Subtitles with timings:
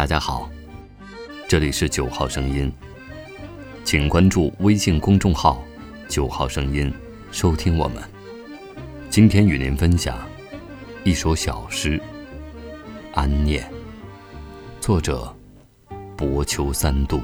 [0.00, 0.48] 大家好，
[1.46, 2.72] 这里是九号声音，
[3.84, 5.62] 请关注微信公众号
[6.08, 6.90] “九号声音”，
[7.30, 8.02] 收听我们。
[9.10, 10.16] 今天与您分享
[11.04, 11.98] 一首小诗
[13.12, 13.62] 《安念》，
[14.80, 15.36] 作者
[16.16, 17.20] 薄秋三度。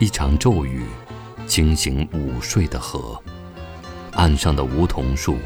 [0.00, 0.86] 一场骤雨
[1.46, 3.16] 惊醒午睡的河，
[4.14, 5.38] 岸上的梧桐树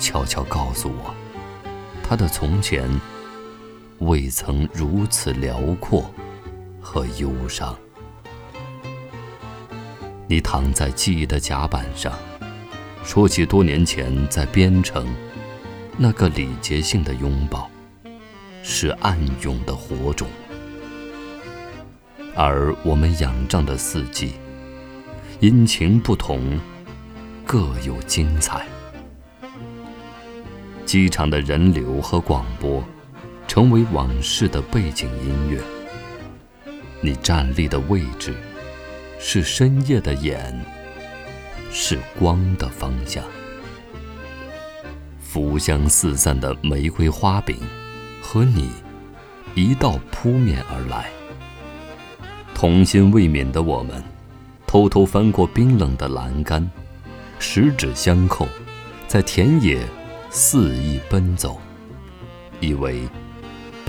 [0.00, 1.14] 悄悄告诉我，
[2.02, 2.88] 它的从前。
[4.00, 6.08] 未曾如此辽阔
[6.80, 7.76] 和忧伤。
[10.28, 12.12] 你躺在记忆的甲板上，
[13.02, 15.06] 说起多年前在边城
[15.96, 17.68] 那个礼节性的拥抱，
[18.62, 20.28] 是暗涌的火种。
[22.36, 24.34] 而我们仰仗的四季，
[25.40, 26.60] 阴晴不同，
[27.44, 28.64] 各有精彩。
[30.86, 32.84] 机场的人流和广播。
[33.48, 35.58] 成为往事的背景音乐。
[37.00, 38.34] 你站立的位置，
[39.18, 40.54] 是深夜的眼，
[41.72, 43.24] 是光的方向。
[45.18, 47.56] 浮香四散的玫瑰花饼，
[48.22, 48.70] 和你
[49.54, 51.08] 一道扑面而来。
[52.54, 54.04] 童心未泯的我们，
[54.66, 56.70] 偷偷翻过冰冷的栏杆，
[57.38, 58.46] 十指相扣，
[59.06, 59.80] 在田野
[60.28, 61.58] 肆意奔走，
[62.60, 63.02] 以为。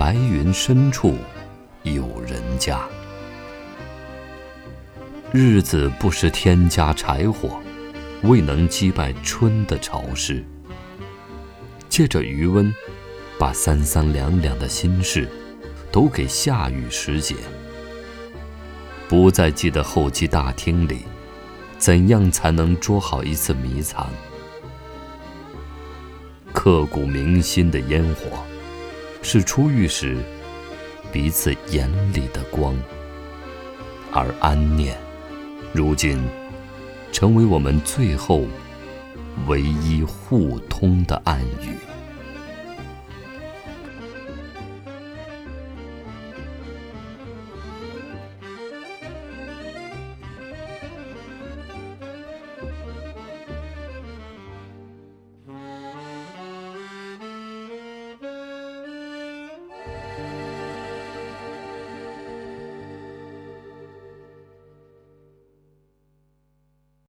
[0.00, 1.14] 白云深处
[1.82, 2.80] 有人家，
[5.30, 7.60] 日子不时添加柴火，
[8.22, 10.42] 未能击败春的潮湿。
[11.90, 12.74] 借着余温，
[13.38, 15.28] 把三三两两的心事，
[15.92, 17.34] 都给夏雨时节。
[19.06, 21.00] 不再记得候机大厅里，
[21.76, 24.08] 怎样才能捉好一次迷藏？
[26.54, 28.38] 刻骨铭心的烟火。
[29.22, 30.16] 是初遇时
[31.12, 32.74] 彼此眼里的光，
[34.12, 34.96] 而安念，
[35.72, 36.18] 如今
[37.12, 38.46] 成为我们最后
[39.46, 41.89] 唯一互通的暗语。